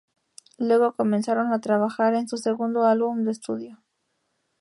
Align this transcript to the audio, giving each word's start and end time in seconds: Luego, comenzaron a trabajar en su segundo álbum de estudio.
Luego, 0.57 0.95
comenzaron 0.95 1.53
a 1.53 1.61
trabajar 1.61 2.15
en 2.15 2.27
su 2.27 2.37
segundo 2.37 2.85
álbum 2.87 3.23
de 3.23 3.29
estudio. 3.33 3.83